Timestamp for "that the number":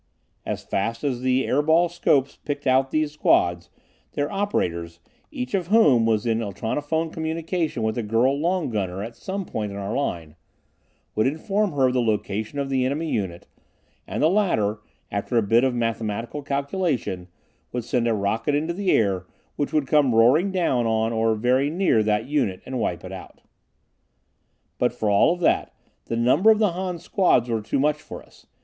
25.41-26.49